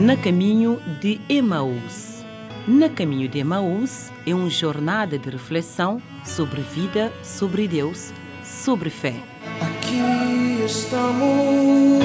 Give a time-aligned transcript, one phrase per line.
[0.00, 2.24] Na caminho de Emaús.
[2.66, 8.10] Na caminho de Emaús é uma jornada de reflexão sobre vida, sobre Deus,
[8.42, 9.14] sobre fé.
[9.60, 12.00] Aqui estamos.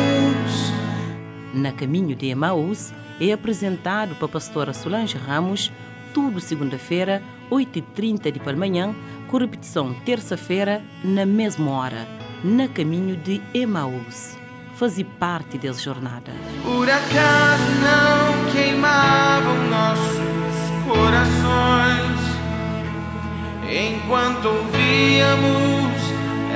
[1.53, 5.71] Na caminho de Emaús é apresentado para a pastora Solange Ramos,
[6.13, 8.93] tudo segunda-feira, 8h30 de manhã,
[9.29, 12.05] com repetição terça-feira, na mesma hora.
[12.43, 14.35] Na caminho de Emaús.
[14.75, 16.31] Fazer parte dessa jornada.
[16.63, 20.19] Por acaso não queimavam nossos
[20.85, 22.19] corações
[23.69, 26.01] enquanto ouvíamos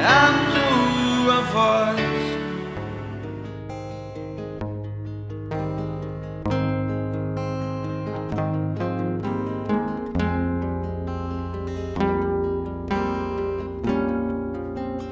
[0.06, 2.09] a tua voz.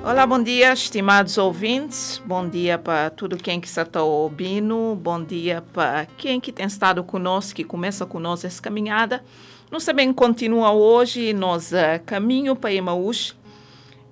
[0.08, 2.22] Olá, bom dia, estimados ouvintes.
[2.26, 4.96] Bom dia para tudo quem que está ouvindo.
[4.96, 9.22] Bom dia para quem que tem estado conosco, que começa conosco essa caminhada.
[9.70, 13.36] Nós também continua hoje nosso uh, caminho para Emaús.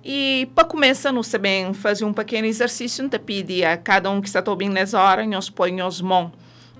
[0.04, 3.08] E para começar, nós também fazer um pequeno exercício.
[3.08, 6.30] Te pedir a cada um que está ouvindo nessa hora, nós põe as mãos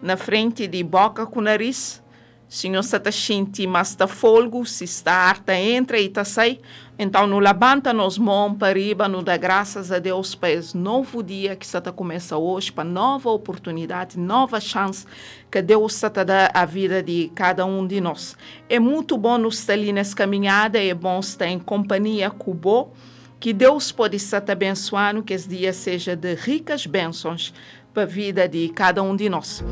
[0.02, 2.02] na frente de boca com o nariz.
[2.48, 6.60] Se nós está sentindo mais está folgo, se está harta, entra e está sai.
[6.98, 11.54] Então, não levanta nos mãos para não dá graças a Deus para esse novo dia
[11.54, 15.04] que está começa hoje, para nova oportunidade, nova chance
[15.50, 18.34] que Deus está dar à vida de cada um de nós.
[18.66, 22.54] É muito bom nos estar ali nessa caminhada, é bom estar em companhia com o
[22.54, 22.94] bom,
[23.38, 27.52] que Deus pode estar abençoando, que esse dia seja de ricas bênçãos
[27.92, 29.62] para a vida de cada um de nós.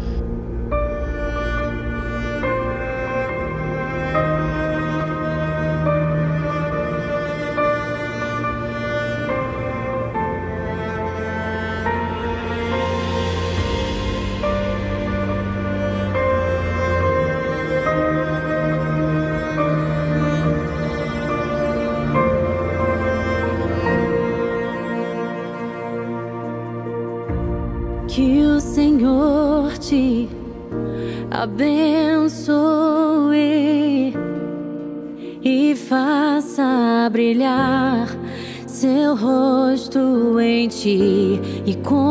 [40.84, 42.02] Ti e conceda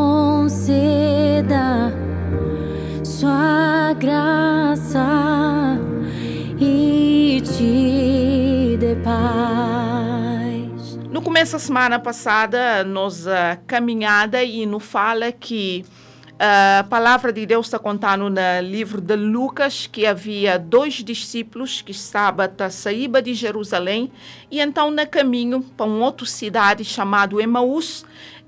[3.04, 5.78] sua graça
[6.58, 10.98] e te dê paz.
[11.08, 13.30] No começo da semana passada, nós uh,
[13.64, 15.84] caminhada e nos fala que
[16.36, 21.92] a palavra de Deus está contando no livro de Lucas que havia dois discípulos que
[21.92, 22.48] estavam a
[23.22, 24.10] de Jerusalém
[24.50, 28.04] e então no caminho para uma outra cidade chamada Emaús,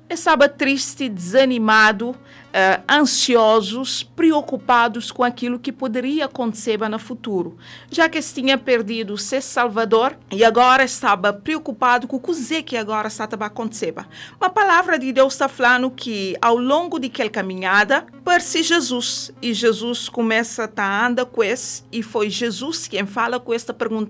[0.08, 7.56] estava triste, desanimado, uh, ansiosos, preocupados com aquilo que poderia acontecer no futuro,
[7.90, 13.44] já que tinha perdido seu Salvador e agora estava preocupado com o que agora estava
[13.44, 13.94] a acontecer.
[14.40, 20.08] Uma palavra de Deus está falando que ao longo daquela caminhada, perce Jesus e Jesus
[20.08, 24.06] começa a andar com esse e foi Jesus quem fala com esta pergunta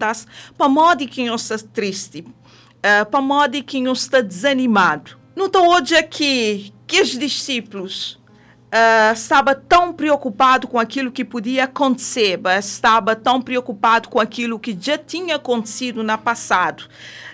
[0.57, 5.26] para modo que eu está triste, uh, para modo que eu está desanimado.
[5.37, 8.13] Não estou hoje aqui que os discípulos
[8.73, 14.75] uh, estavam tão preocupados com aquilo que podia acontecer, estava tão preocupado com aquilo que
[14.81, 16.89] já tinha acontecido no passado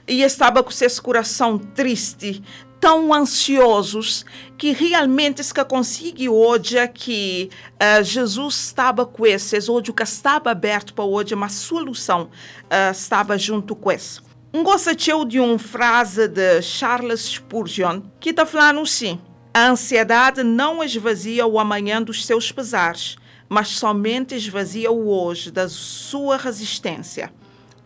[0.08, 2.42] e estava com seu coração triste,
[2.80, 4.26] tão ansiosos
[4.58, 10.92] que realmente se consegue hoje que uh, Jesus estava com esses, hoje que estava aberto
[10.92, 12.22] para hoje, uma solução
[12.64, 14.31] uh, estava junto com esse.
[14.54, 14.94] Gostei
[15.26, 19.18] de uma frase de Charles Spurgeon que está falando assim:
[19.52, 23.16] a ansiedade não esvazia o amanhã dos seus pesares,
[23.48, 27.32] mas somente esvazia o hoje da sua resistência.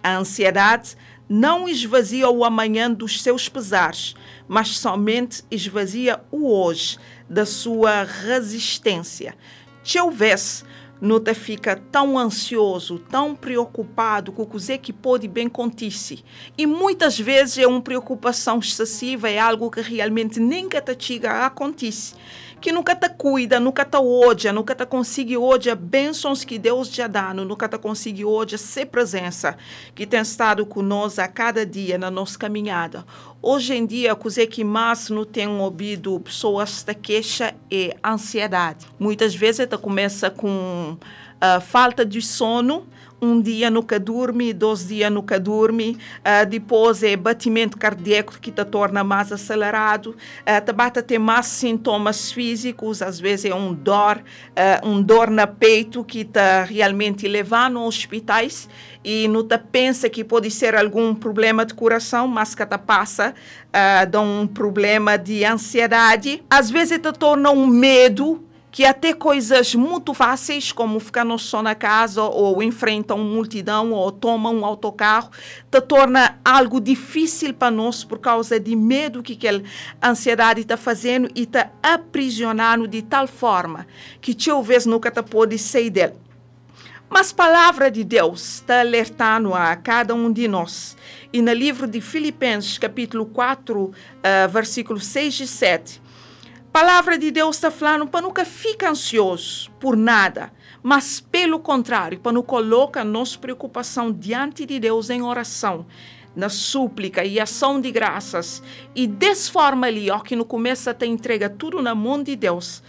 [0.03, 0.97] A ansiedade
[1.29, 4.15] não esvazia o amanhã dos seus pesares,
[4.49, 6.99] mas somente esvazia o hoje
[7.31, 9.37] da sua resistência.
[9.85, 10.65] Se houvesse
[11.01, 14.47] te fica tão ansioso, tão preocupado com o
[14.79, 16.21] que pode bem acontecer.
[16.57, 21.47] E muitas vezes é uma preocupação excessiva, é algo que realmente nem te chega a
[21.47, 22.17] acontecer.
[22.61, 27.07] Que nunca te cuida, nunca te odia, nunca te consegue hoje bênçãos que Deus já
[27.07, 29.57] dá, nunca te consegue hoje ser presença
[29.95, 33.05] que tem estado conosco a cada dia na nossa caminhada.
[33.43, 38.87] Hoje em dia, o que mais não tem ouvido pessoas da queixa é ansiedade.
[38.99, 40.97] Muitas vezes ela começa com
[41.43, 42.87] uh, falta de sono,
[43.21, 48.65] um dia nunca dorme, dois dias nunca dorme, uh, depois é batimento cardíaco que te
[48.65, 54.19] torna mais acelerado, uh, te bate ter mais sintomas físicos, às vezes é um dor,
[54.19, 58.69] uh, um dor na peito que te realmente leva nos hospitais
[59.03, 63.35] e não te pensa que pode ser algum problema de coração, mas que te passa
[63.69, 66.43] uh, de um problema de ansiedade.
[66.51, 68.46] Às vezes te torna um medo
[68.77, 73.93] que até coisas muito fáceis, como ficar no som na casa, ou enfrentar uma multidão,
[73.93, 75.31] ou toma um autocarro,
[75.71, 79.63] te torna algo difícil para nós por causa de medo que aquela
[80.05, 83.87] ansiedade está fazendo e está aprisionando de tal forma
[84.21, 86.13] que talvez nunca te pode sair dele.
[87.09, 90.99] Mas a palavra de Deus está alertando a cada um de nós.
[91.33, 93.93] E no livro de Filipenses, capítulo 4, uh,
[94.51, 96.06] versículos 6 e 7,
[96.77, 100.53] palavra de Deus está falando para nunca ficar ansioso por nada,
[100.83, 105.87] mas pelo contrário, para não colocar nossa preocupação diante de Deus em oração,
[106.37, 108.63] na súplica e ação de graças,
[108.95, 112.83] e dessa forma ali, ó, que no começo te entrega tudo na mão de Deus,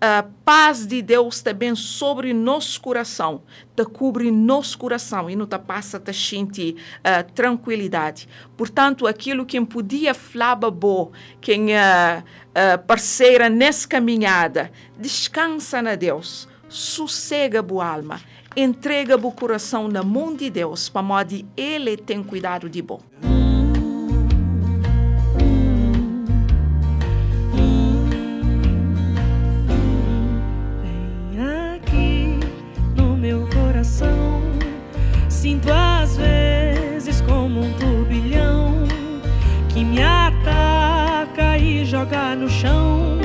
[0.00, 3.42] a paz de Deus também sobre nosso coração,
[3.74, 8.28] te cobre nosso coração e não te passa a sentir uh, tranquilidade.
[8.56, 11.10] Portanto, aquilo que podia falar bom,
[11.40, 18.20] quem uh, uh, parceira nessa caminhada, descansa na Deus, sossega boa alma,
[18.56, 23.00] entrega o coração na mão de Deus, para modo Ele tem cuidado de bom.
[35.44, 38.84] Sinto às vezes como um turbilhão
[39.68, 43.18] que me ataca e joga no chão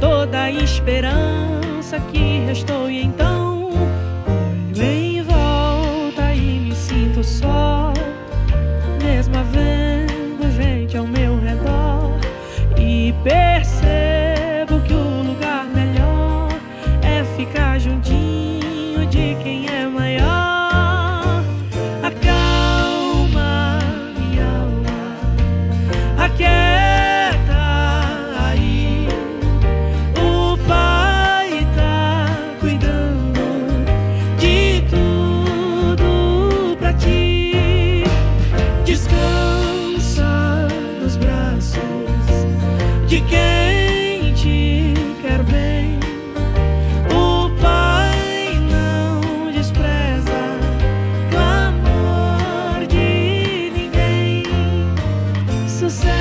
[0.00, 2.90] toda a esperança que restou.
[2.90, 7.92] E então olho em volta e me sinto só,
[9.00, 12.18] mesmo vendo gente ao meu redor
[12.76, 13.69] e percebo
[55.90, 56.19] say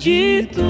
[0.00, 0.69] de tudo pra ti.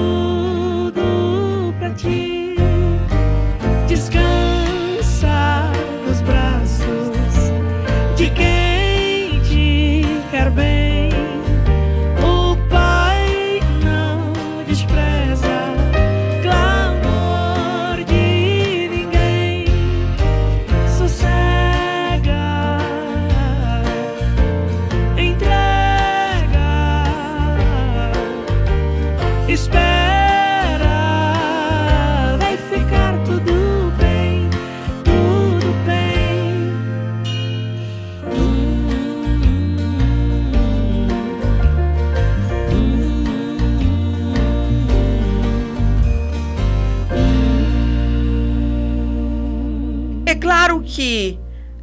[50.31, 51.37] É claro que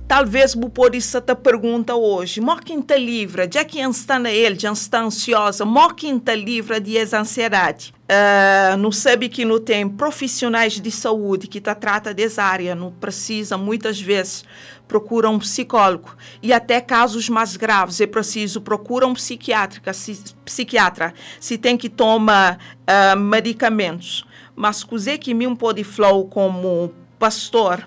[0.09, 4.59] talvez pode se te pergunta hoje, mó quem te livra, já que está na ele,
[4.59, 7.93] já está ansiosa, mó quem te livra de ansiedade.
[8.05, 12.91] Uh, não sabe que não tem profissionais de saúde que te trata dessa área, não
[12.91, 14.47] precisa muitas vezes
[14.89, 21.13] procura um psicólogo e até casos mais graves é preciso procura um psiquiatra, se, psiquiatra,
[21.39, 24.25] se tem que tomar uh, medicamentos.
[24.57, 27.87] Mas coisa que mim pode falar como pastor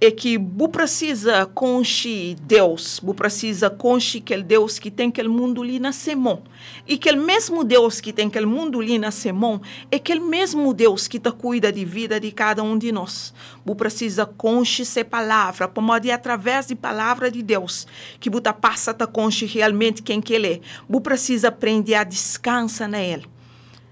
[0.00, 5.62] é que você precisa conhecer Deus, você precisa conhecer aquele Deus que tem aquele mundo
[5.62, 6.42] ali na semão.
[6.88, 11.06] E aquele mesmo Deus que tem aquele mundo ali na semão é aquele mesmo Deus
[11.06, 13.34] que te cuida de vida de cada um de nós.
[13.64, 17.86] Você precisa conhecer a palavra, para modo através da palavra de Deus,
[18.18, 20.60] que você passa a conhecer realmente quem que ele é.
[20.88, 23.26] Você precisa aprender a descansar nele.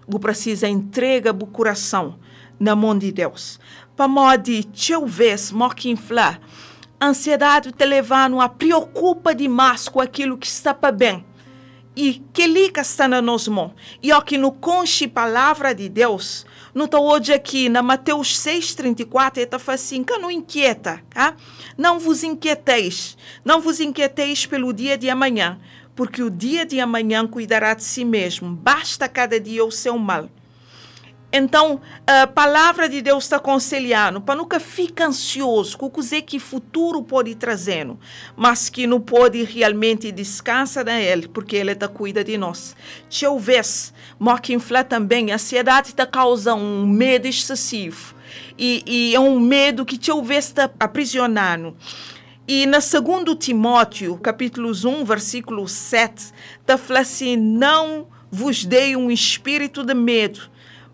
[0.09, 2.19] Você precisa entregar o coração
[2.59, 3.61] na mão de Deus
[3.99, 6.39] pamodi talvez moquinfla.
[7.03, 11.27] Ansiedade te levando a preocupa demais com aquilo que está para bem.
[11.97, 13.75] E que liga está na nossa mão.
[14.01, 19.59] E aqui no conche palavra de Deus, não está hoje aqui na Mateus 6,34, está
[19.73, 21.35] assim, que não inquieta, tá?
[21.77, 25.59] Não vos inquieteis, não vos inquieteis pelo dia de amanhã,
[25.99, 28.55] porque o dia de amanhã cuidará de si mesmo.
[28.55, 30.31] Basta cada dia o seu mal.
[31.33, 36.41] Então, a palavra de Deus está aconselhando para nunca ficar ansioso com o que o
[36.41, 37.89] futuro pode trazer,
[38.37, 42.77] mas que não pode realmente descansar nele, porque ele está cuida de nós.
[43.21, 43.93] Talvez,
[44.51, 48.15] infla também, a ansiedade está causando um medo excessivo.
[48.57, 51.77] E, e é um medo que talvez está aprisionando.
[52.51, 59.11] E na 2 Timóteo, capítulo 1, versículo 7, está falando assim, não vos dei um
[59.11, 60.41] espírito de medo,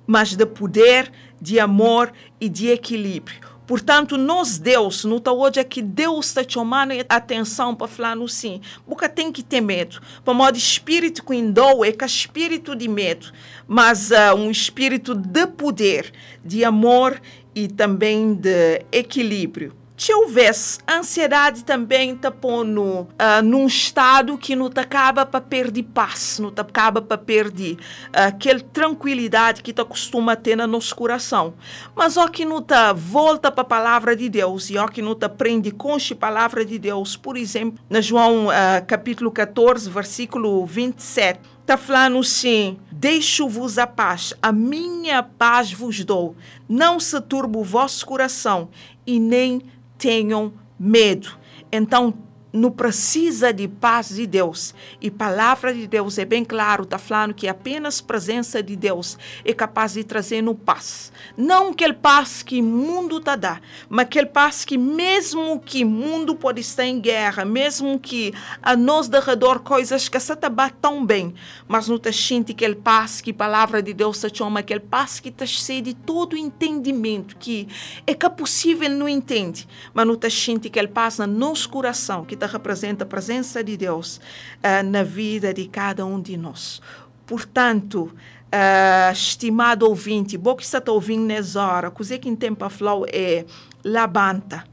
[0.05, 3.39] mas de poder, de amor e de equilíbrio.
[3.69, 8.29] Portanto, nós, Deus, não está hoje é que Deus está chamando atenção para falar no
[8.29, 8.61] sim.
[8.85, 10.01] Porque tem que ter medo.
[10.25, 13.33] Para modo espírito que indou é que é espírito de medo,
[13.69, 16.13] mas uh, um espírito de poder,
[16.45, 17.23] de amor
[17.55, 23.07] e também de equilíbrio houvesse ansiedade também está pondo uh,
[23.45, 29.63] num estado que não acaba para perder paz, não acaba para perder uh, aquela tranquilidade
[29.63, 31.55] que te costuma ter no nosso coração.
[31.95, 35.15] Mas ó que não te volta para a palavra de Deus e ó que não
[35.15, 38.51] te aprende com a palavra de Deus, por exemplo, na João uh,
[38.89, 46.35] capítulo 14, versículo 27, está falando assim: Deixo-vos a paz, a minha paz vos dou.
[46.69, 48.69] Não se turbe o vosso coração
[49.07, 49.63] e nem
[50.05, 51.31] tenham medo.
[51.73, 52.13] Então,
[52.55, 54.73] não precisa de paz de Deus.
[55.01, 59.53] E palavra de Deus é bem claro, está falando que apenas presença de Deus é
[59.53, 61.13] capaz de trazer no paz.
[61.37, 65.89] Não aquele paz que o mundo está dá, mas aquele paz que mesmo que o
[65.89, 68.33] mundo pode estar em guerra, mesmo que
[68.63, 71.35] a nós de redor coisas que se está tão bem,
[71.67, 75.35] mas não está sente aquele paz que palavra de Deus se chama, aquele paz que
[75.45, 77.67] cheio de todo entendimento, que
[78.07, 82.25] é que é possível não entende, mas não está sente aquele paz no nosso coração,
[82.25, 86.81] que representa a presença de Deus uh, na vida de cada um de nós.
[87.27, 88.13] Portanto,
[88.55, 93.45] uh, estimado ouvinte, bom que está ouvindo nessa hora, coisa que em tempo falou é
[93.85, 94.65] labanta,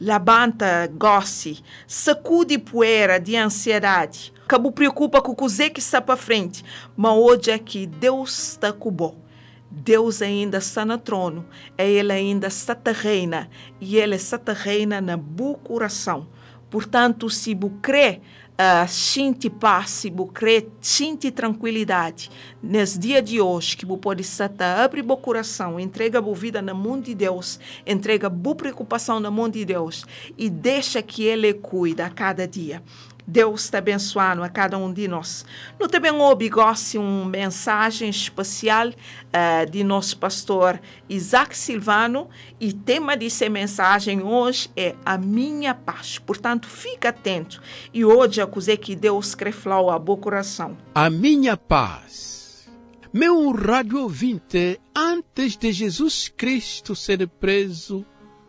[0.00, 6.64] labanta, goce, sacude poeira de ansiedade, que preocupa com o que está para frente,
[6.96, 9.30] mas hoje é que Deus está com bom.
[9.70, 11.46] Deus ainda está no trono,
[11.78, 13.48] Ele ainda está terrena
[13.80, 16.26] e Ele está terrena na bom coração.
[16.70, 18.20] Portanto, se você
[18.60, 22.30] uh, sente paz, se você sente tranquilidade.
[22.62, 26.74] Nesse dia de hoje, que você pode estar, abre o coração, entrega a vida na
[26.74, 30.04] mão de Deus, entrega a preocupação na mão de Deus
[30.36, 32.82] e deixa que Ele cuida a cada dia.
[33.30, 35.44] Deus te abençoando a cada um de nós.
[35.78, 43.48] No também obrigasse uma mensagem especial uh, de nosso pastor Isaac Silvano e tema dessa
[43.48, 46.18] mensagem hoje é a minha paz.
[46.18, 47.62] Portanto, fica atento
[47.94, 50.76] e hoje acusei que Deus quer falar ao coração.
[50.92, 52.68] A minha paz.
[53.12, 58.04] Meu rádio ouvinte, antes de Jesus Cristo ser preso,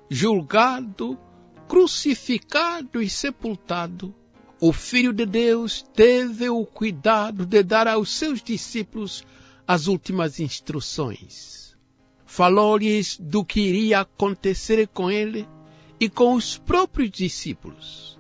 [0.10, 1.18] julgado,
[1.68, 4.14] crucificado e sepultado,
[4.64, 9.24] o Filho de Deus teve o cuidado de dar aos seus discípulos
[9.68, 11.76] as últimas instruções.
[12.28, 15.48] Falou-lhes do que iria acontecer com ele
[16.00, 18.20] e com os próprios discípulos.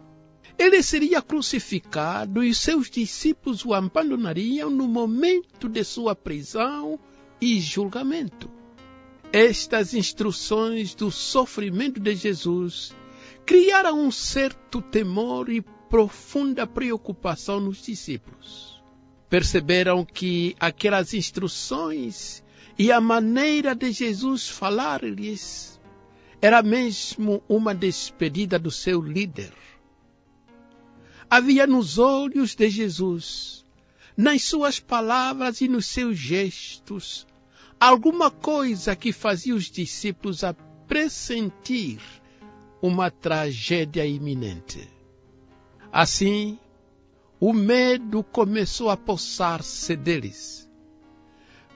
[0.57, 6.99] Ele seria crucificado e seus discípulos o abandonariam no momento de sua prisão
[7.39, 8.49] e julgamento.
[9.31, 12.95] Estas instruções do sofrimento de Jesus
[13.45, 18.81] criaram um certo temor e profunda preocupação nos discípulos.
[19.29, 22.41] Perceberam que aquelas instruções
[22.79, 25.81] e a maneira de Jesus falar-lhes
[26.41, 29.51] era mesmo uma despedida do seu líder.
[31.29, 33.65] Havia nos olhos de Jesus,
[34.15, 37.27] nas suas palavras e nos seus gestos,
[37.77, 40.53] alguma coisa que fazia os discípulos a
[40.87, 41.99] pressentir
[42.81, 45.00] uma tragédia iminente.
[45.91, 46.57] Assim,
[47.39, 50.69] o medo começou a possar-se deles.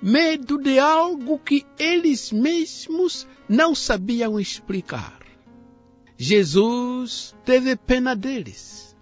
[0.01, 5.19] Medo de algo que eles mesmos não sabiam explicar.
[6.17, 8.95] Jesus teve pena deles.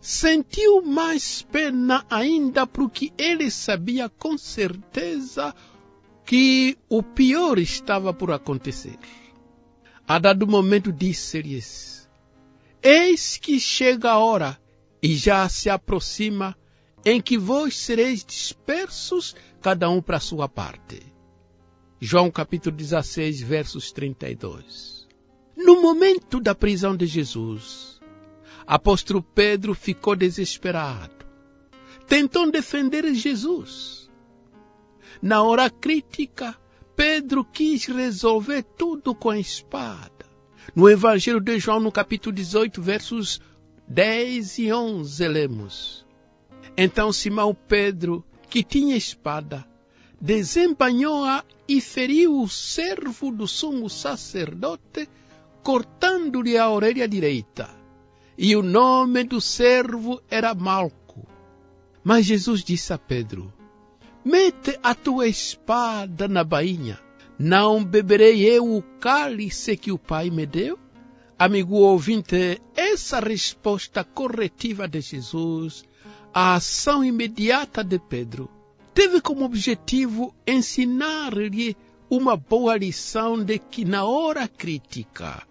[0.00, 5.54] Sentiu mais pena ainda porque ele sabia com certeza
[6.24, 8.98] que o pior estava por acontecer.
[10.06, 12.01] A dado momento disse-lhes:
[12.82, 14.60] Eis que chega a hora,
[15.00, 16.56] e já se aproxima,
[17.04, 21.00] em que vós sereis dispersos, cada um para sua parte.
[22.00, 25.06] João capítulo 16, versos 32.
[25.56, 28.00] No momento da prisão de Jesus,
[28.66, 31.24] apóstolo Pedro ficou desesperado.
[32.08, 34.10] Tentou defender Jesus.
[35.22, 36.58] Na hora crítica,
[36.96, 40.21] Pedro quis resolver tudo com a espada.
[40.74, 43.40] No Evangelho de João, no capítulo 18, versos
[43.88, 46.06] 10 e 11, lemos.
[46.76, 49.66] Então Simão Pedro, que tinha espada,
[50.20, 55.08] desembanhou-a e feriu o servo do sumo sacerdote,
[55.62, 57.68] cortando-lhe a orelha direita.
[58.38, 61.26] E o nome do servo era Malco.
[62.02, 63.52] Mas Jesus disse a Pedro:
[64.24, 66.98] Mete a tua espada na bainha.
[67.44, 70.78] Não beberei eu o cálice que o Pai me deu?
[71.36, 75.84] Amigo ouvinte, essa resposta corretiva de Jesus
[76.32, 78.48] à ação imediata de Pedro
[78.94, 81.76] teve como objetivo ensinar-lhe
[82.08, 85.42] uma boa lição de que, na hora crítica,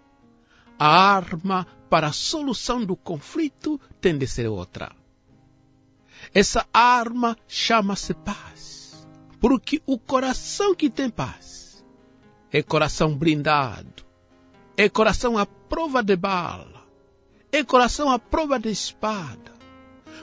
[0.78, 4.96] a arma para a solução do conflito tem de ser outra.
[6.32, 9.06] Essa arma chama-se paz.
[9.38, 11.61] Porque o coração que tem paz
[12.52, 14.04] é coração blindado,
[14.76, 16.86] é coração à prova de bala,
[17.50, 19.52] é coração à prova de espada.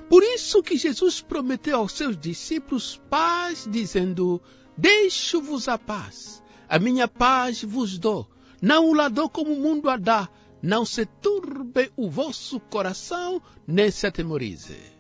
[0.08, 4.42] Por isso que Jesus prometeu aos seus discípulos paz, dizendo:
[4.78, 8.30] Deixo-vos a paz, a minha paz vos dou.
[8.62, 10.30] Não o la dou como o mundo a dá.
[10.62, 15.00] Não se turbe o vosso coração, nem se atemorize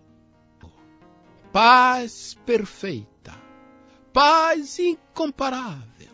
[1.52, 3.36] paz perfeita,
[4.14, 6.09] paz incomparável,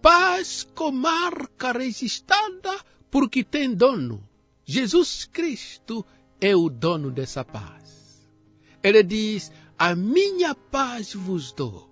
[0.00, 2.78] paz com marca registrada
[3.10, 4.22] porque tem dono.
[4.64, 6.04] Jesus Cristo
[6.40, 8.20] é o dono dessa paz.
[8.82, 11.90] Ele diz: A minha paz vos dou,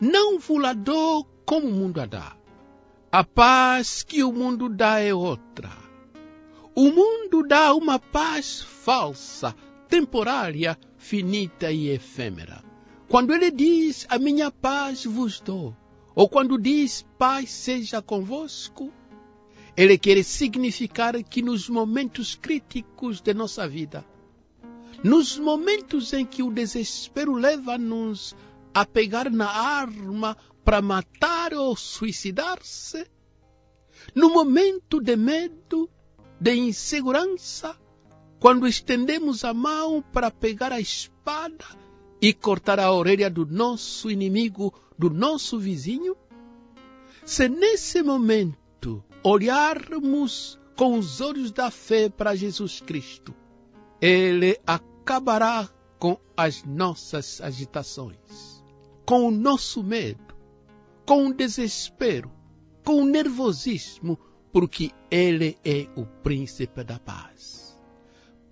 [0.00, 2.36] não vos la dou como o mundo a dá.
[3.10, 5.70] A paz que o mundo dá é outra.
[6.74, 9.54] O mundo dá uma paz falsa,
[9.88, 12.64] temporária, finita e efêmera.
[13.08, 15.76] Quando ele diz, a minha paz vos dou,
[16.14, 18.92] ou quando diz, paz seja convosco,
[19.76, 24.04] ele quer significar que nos momentos críticos de nossa vida,
[25.02, 28.36] nos momentos em que o desespero leva-nos
[28.74, 33.06] a pegar na arma para matar ou suicidar-se,
[34.14, 35.88] no momento de medo,
[36.40, 37.76] de insegurança,
[38.38, 41.64] quando estendemos a mão para pegar a espada
[42.20, 46.16] e cortar a orelha do nosso inimigo, do nosso vizinho?
[47.24, 53.34] Se nesse momento olharmos com os olhos da fé para Jesus Cristo,
[54.00, 58.62] Ele acabará com as nossas agitações,
[59.04, 60.36] com o nosso medo,
[61.04, 62.30] com o desespero,
[62.84, 64.16] com o nervosismo,
[64.52, 67.60] porque Ele é o príncipe da paz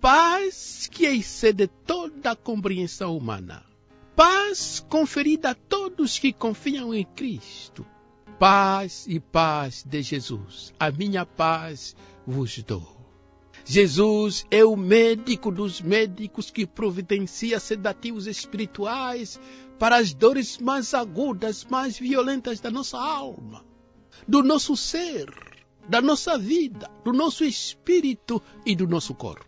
[0.01, 3.70] paz que excede toda a compreensão humana.
[4.15, 7.85] Paz conferida a todos que confiam em Cristo.
[8.37, 10.73] Paz e paz de Jesus.
[10.79, 11.95] A minha paz
[12.25, 13.01] vos dou.
[13.63, 19.39] Jesus é o médico dos médicos que providencia sedativos espirituais
[19.79, 23.63] para as dores mais agudas, mais violentas da nossa alma,
[24.27, 25.25] do nosso ser,
[25.87, 29.45] da nossa vida, do nosso espírito e do nosso corpo.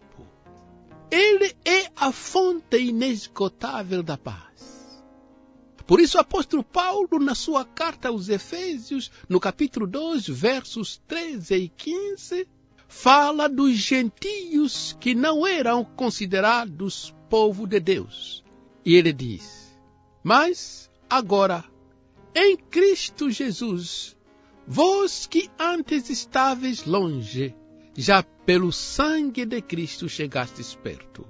[1.11, 4.52] Ele é a fonte inesgotável da paz.
[5.85, 11.55] Por isso, o apóstolo Paulo, na sua carta aos Efésios, no capítulo 2, versos 13
[11.55, 12.47] e 15,
[12.87, 18.43] fala dos gentios que não eram considerados povo de Deus.
[18.85, 19.75] E ele diz:
[20.23, 21.65] Mas agora,
[22.35, 24.15] em Cristo Jesus,
[24.67, 27.55] vós que antes estáveis longe,
[27.95, 31.27] já pelo sangue de Cristo chegastes perto.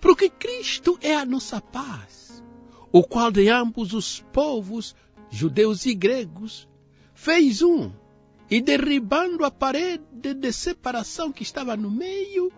[0.00, 2.21] Porque Cristo é a nossa paz,
[2.92, 4.94] o qual de ambos os povos,
[5.30, 6.68] judeus e gregos,
[7.14, 7.90] fez um,
[8.50, 12.52] e derribando a parede de separação que estava no meio,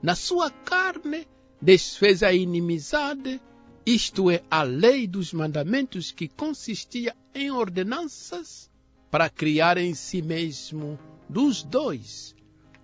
[0.00, 1.26] na sua carne,
[1.60, 3.42] desfez a inimizade,
[3.84, 8.70] isto é, a lei dos mandamentos que consistia em ordenanças,
[9.10, 10.96] para criar em si mesmo
[11.28, 12.36] dos dois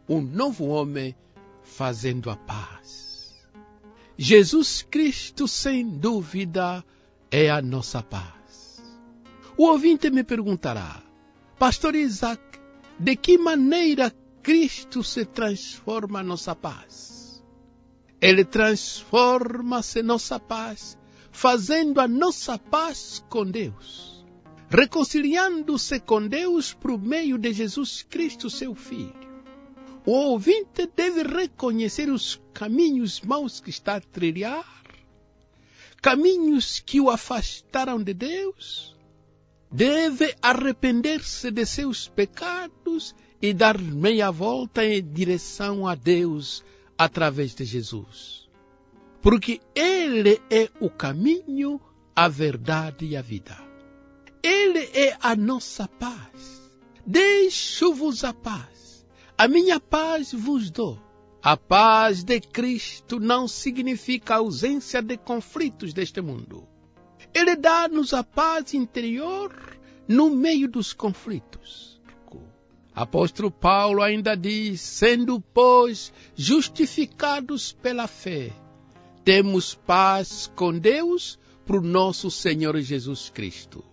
[0.08, 1.14] um novo homem
[1.62, 3.34] fazendo a paz.
[4.18, 6.84] Jesus Cristo, sem dúvida,
[7.30, 8.82] é a nossa paz.
[9.56, 11.02] O ouvinte me perguntará,
[11.58, 12.42] Pastor Isaac,
[12.98, 14.12] de que maneira
[14.42, 17.42] Cristo se transforma nossa paz?
[18.20, 20.98] Ele transforma-se nossa paz,
[21.30, 24.24] fazendo a nossa paz com Deus,
[24.70, 29.26] reconciliando-se com Deus por meio de Jesus Cristo, seu Filho.
[30.06, 34.64] O ouvinte deve reconhecer os caminhos maus que está a trilhar,
[36.00, 38.96] caminhos que o afastaram de Deus.
[39.70, 46.64] Deve arrepender-se de seus pecados e dar meia volta em direção a Deus
[46.96, 48.48] através de Jesus.
[49.20, 51.80] Porque Ele é o caminho,
[52.14, 53.58] a verdade e a vida.
[54.42, 56.70] Ele é a nossa paz.
[57.04, 58.76] Deixo-vos a paz
[59.38, 60.98] a minha paz vos dou.
[61.46, 66.66] A paz de Cristo não significa ausência de conflitos deste mundo.
[67.32, 69.54] Ele dá-nos a paz interior
[70.08, 72.02] no meio dos conflitos.
[72.92, 78.50] Apóstolo Paulo ainda diz: sendo, pois, justificados pela fé,
[79.24, 83.84] temos paz com Deus por nosso Senhor Jesus Cristo.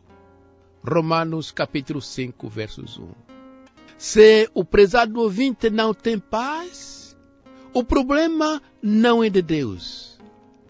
[0.83, 3.11] Romanos capítulo 5, versos 1.
[3.95, 7.02] Se o prezado ouvinte não tem paz,
[7.73, 10.19] o problema não é de Deus,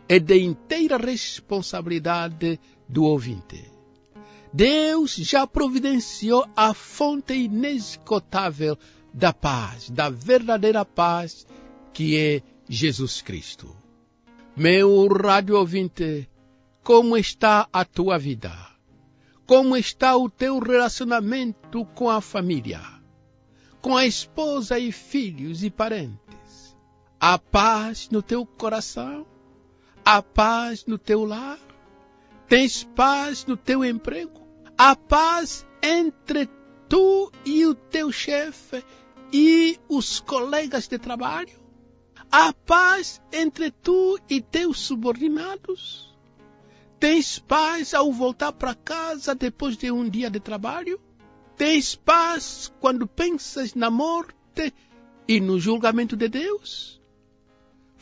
[0.08, 3.72] é de inteira responsabilidade do ouvinte.
[4.54, 8.78] Deus já providenciou a fonte inesgotável
[9.13, 11.46] da paz, da verdadeira paz,
[11.92, 13.76] que é Jesus Cristo.
[14.56, 16.30] Meu rádio ouvinte,
[16.84, 18.54] como está a tua vida?
[19.46, 22.94] Como está o teu relacionamento com a família?
[23.84, 26.23] com a esposa e filhos e parentes.
[27.26, 29.26] Há paz no teu coração?
[30.04, 31.58] Há paz no teu lar?
[32.50, 34.46] Tens paz no teu emprego?
[34.78, 36.50] Há paz entre
[36.90, 38.84] tu e o teu chefe
[39.32, 41.58] e os colegas de trabalho?
[42.30, 46.14] Há paz entre tu e teus subordinados?
[47.00, 51.00] Tens paz ao voltar para casa depois de um dia de trabalho?
[51.56, 54.74] Tens paz quando pensas na morte
[55.26, 57.02] e no julgamento de Deus?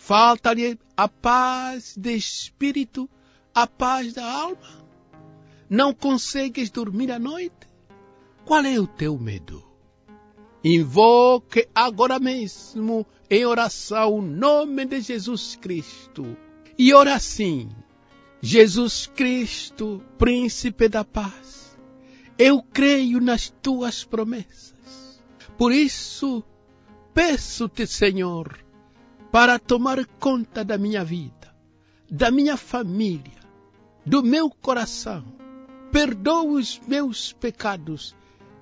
[0.04, 3.10] Falta-lhe a paz de espírito,
[3.54, 4.86] a paz da alma?
[5.70, 7.70] Não consegues dormir à noite?
[8.44, 9.64] Qual é o teu medo?
[10.64, 16.36] Invoque agora mesmo em oração o nome de Jesus Cristo
[16.78, 17.70] e ora assim:
[18.42, 21.62] Jesus Cristo, príncipe da paz
[22.42, 25.22] eu creio nas tuas promessas.
[25.60, 26.44] Por isso,
[27.14, 28.58] peço-te, Senhor,
[29.32, 31.56] para tomar conta da minha vida,
[32.10, 33.39] da minha família,
[34.06, 35.24] do meu coração.
[35.91, 38.15] Perdoa os meus pecados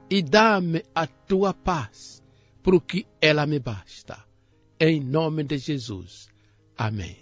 [0.09, 2.23] e dá-me a tua paz,
[2.63, 4.17] porque ela me basta.
[4.79, 6.27] Em nome de Jesus.
[6.77, 7.17] Amém.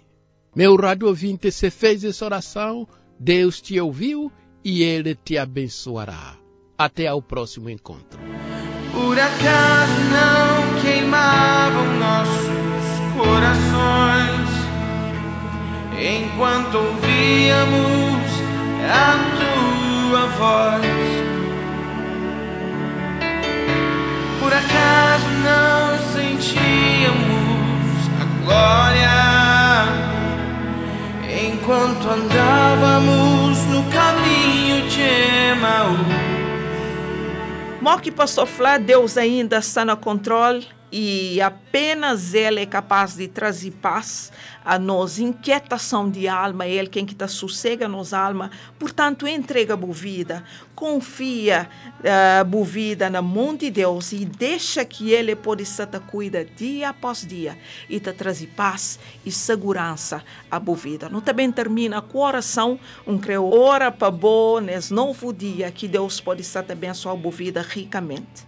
[0.54, 2.86] Meu rádio ouvinte, se fez essa oração,
[3.18, 4.32] Deus te ouviu
[4.64, 6.36] e Ele te abençoará.
[6.76, 8.18] Até ao próximo encontro.
[8.92, 10.58] Por acaso não
[11.98, 12.57] nossos
[13.38, 14.50] corações
[15.96, 18.32] enquanto ouvíamos
[18.90, 20.86] a tua voz?
[24.40, 27.18] Por acaso não sentíamos
[28.20, 29.18] a glória
[31.46, 35.02] enquanto andávamos no caminho de
[35.52, 36.08] Emaús?
[37.80, 43.72] Moque Pastor Flá, Deus ainda está no controle e apenas Ele é capaz de trazer
[43.72, 44.32] paz
[44.64, 49.26] a nós, inquietação de alma, é Ele quem que está sossega a nossa alma, portanto
[49.26, 51.68] entrega a vida, confia
[52.04, 56.44] a uh, vida na mão de Deus e deixa que Ele pode estar te cuida
[56.44, 61.08] dia após dia e te trazer paz e segurança a vida.
[61.08, 66.20] Não também termina com oração, um creu ora para bom nesse novo dia que Deus
[66.20, 68.47] pode estar te abençoar a vida ricamente.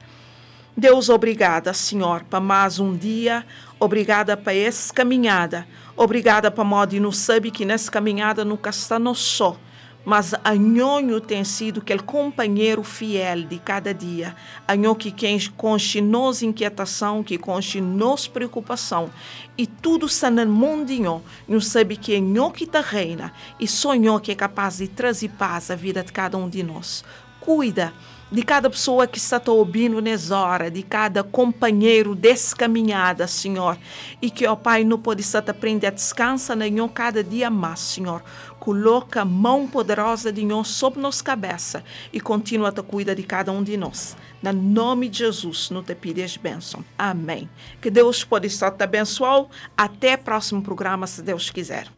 [0.80, 3.44] Deus, obrigada, Senhor, para mais um dia.
[3.78, 5.68] Obrigada para essa caminhada.
[5.94, 9.58] Obrigada para modo não saber que nessa caminhada nunca está no só.
[10.06, 14.34] Mas a nhonho tem sido aquele companheiro fiel de cada dia.
[14.66, 15.14] A nhonho que
[15.50, 19.10] conche nos inquietação, que conche nos preocupação.
[19.58, 21.22] E tudo está no mundinho.
[21.46, 23.34] Não sabe que é nhonho que está reina.
[23.60, 27.04] E sonhou que é capaz de trazer paz à vida de cada um de nós.
[27.38, 27.92] Cuida
[28.30, 33.76] de cada pessoa que está ouvindo nessa hora, de cada companheiro dessa caminhada, Senhor.
[34.22, 38.22] E que, ó Pai, não pode estar te a descansar nenhum cada dia mais, Senhor.
[38.60, 43.50] Coloca a mão poderosa de nós sobre nossa cabeça e continua a cuidar de cada
[43.50, 44.16] um de nós.
[44.42, 46.84] No nome de Jesus, não te pides bênção.
[46.96, 47.48] Amém.
[47.80, 49.50] Que Deus pode estar te.
[49.76, 51.88] Até o próximo programa, se Deus quiser.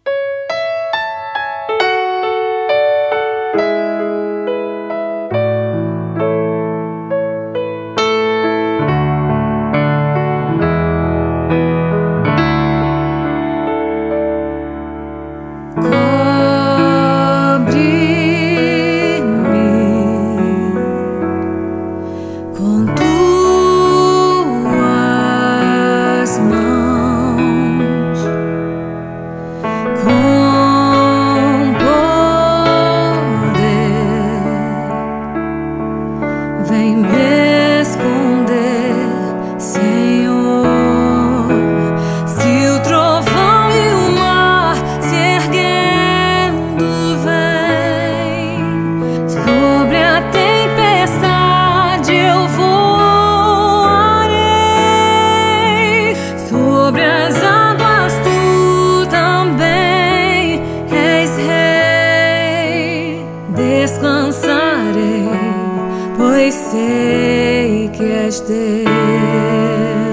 [68.52, 70.11] ser.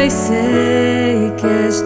[0.00, 1.82] Pois sei que és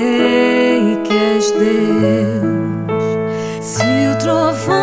[0.00, 2.94] sei que és Deus.
[3.60, 4.79] Se o trovão